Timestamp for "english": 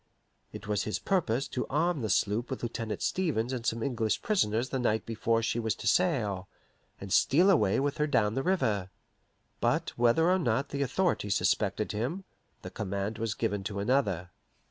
3.83-4.23